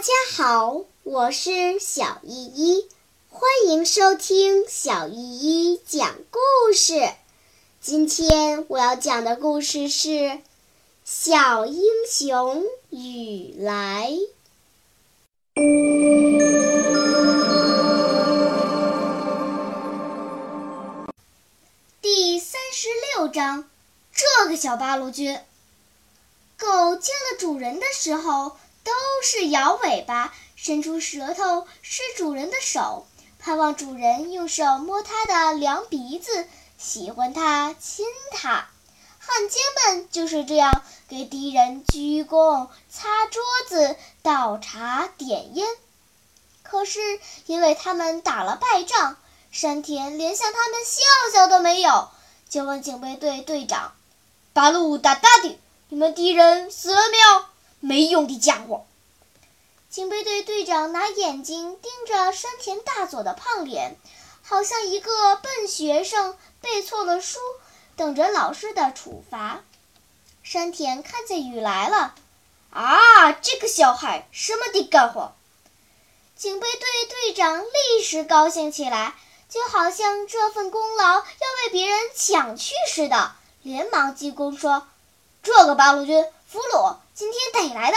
[0.00, 2.88] 大家好我是小依依，
[3.28, 5.12] 欢迎收听小依
[5.74, 7.12] 依讲故事。
[7.82, 10.08] 今天我要讲的故事是
[11.04, 14.10] 《小英雄雨来》
[22.00, 22.88] 第三十
[23.18, 23.68] 六章。
[24.14, 25.38] 这个小八路军，
[26.56, 28.56] 狗见了主人的时候。
[28.84, 33.06] 都是摇尾巴，伸出舌头吃主人的手，
[33.38, 36.46] 盼望主人用手摸它的凉鼻子，
[36.78, 38.68] 喜欢它，亲它。
[39.18, 39.62] 汉奸
[39.94, 45.68] 们就是这样给敌人鞠躬、擦桌子、倒茶、点烟。
[46.62, 47.00] 可是
[47.46, 49.16] 因为他们打了败仗，
[49.52, 52.08] 山田连向他们笑笑都没有，
[52.48, 53.92] 就问警备队队长
[54.52, 57.44] ：“八路大大的，你们敌人死了没有？”
[57.80, 58.86] 没用的家伙！
[59.88, 63.96] 警备队队长拿眼睛盯着山田大佐的胖脸，
[64.42, 67.38] 好像一个笨学生背错了书，
[67.96, 69.62] 等着老师的处罚。
[70.42, 72.14] 山田看见雨来了，
[72.70, 75.32] 啊，这个小孩什么的干活！
[76.36, 79.14] 警备队队长立时高兴起来，
[79.48, 84.86] 就好像这份功劳要被别人抢去似的，连忙鞠躬说
[85.42, 87.96] ：“这个八路军俘虏。”今天逮来的。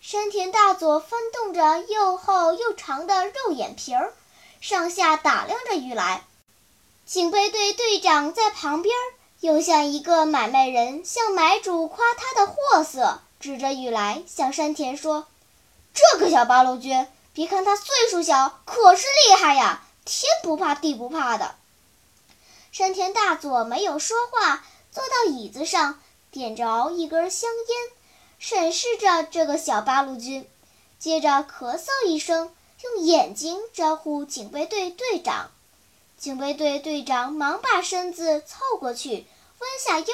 [0.00, 4.14] 山田大佐翻动着又厚又长的肉眼皮儿，
[4.60, 6.24] 上下打量着雨来。
[7.04, 8.94] 警备队队长在旁边，
[9.40, 15.26] 又像一个买卖人向买主夸他的货色，指着雨来向山田说
[15.92, 21.56] ：“这个小八路军，别看他岁数小，可是厉害呀，天不怕地不怕的。”
[22.72, 26.00] 山田大佐没有说话，坐到椅子上。
[26.30, 27.78] 点着一根香烟，
[28.38, 30.48] 审视着这个小八路军，
[30.98, 35.50] 接着咳嗽一声，用眼睛招呼警备队队长。
[36.16, 39.26] 警备队队长忙把身子凑过去，
[39.58, 40.06] 弯下腰，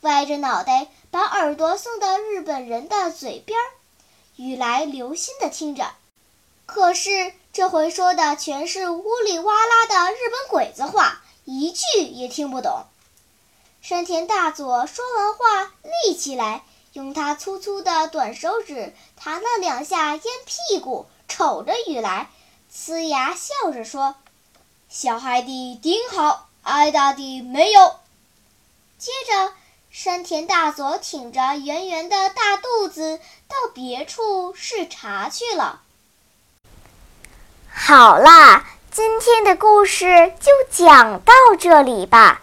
[0.00, 3.58] 歪着脑袋，把耳朵送到日本人的嘴边。
[4.36, 5.92] 雨来留心地听着，
[6.64, 12.86] 可是这回说的全是呜里哇啦的日本鬼子话，一句也听不懂。
[13.82, 15.72] 山田大佐说完话，
[16.06, 16.62] 立起来，
[16.92, 22.30] 用他粗粗的短手指弹了两下烟屁股，瞅着雨来，
[22.72, 24.14] 呲牙笑着说
[24.88, 27.96] ：“小孩的顶好，挨打的没有。”
[28.98, 29.52] 接着，
[29.90, 35.80] 山田大佐挺着圆圆的大肚子到别处视察去了。
[37.68, 42.42] 好啦，今天的故事就讲到这里吧。